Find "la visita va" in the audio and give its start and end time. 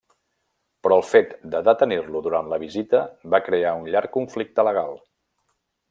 2.55-3.41